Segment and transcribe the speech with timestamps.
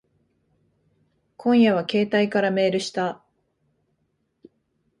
[1.37, 3.23] 今夜は携帯からメールした。